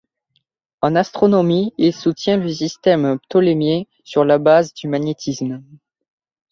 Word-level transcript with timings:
En 0.81 0.95
astronomie, 0.95 1.75
il 1.77 1.93
soutient 1.93 2.37
le 2.37 2.49
système 2.49 3.19
ptoléméen 3.19 3.83
sur 4.03 4.25
la 4.25 4.39
base 4.39 4.73
du 4.73 4.87
magnétisme. 4.87 5.63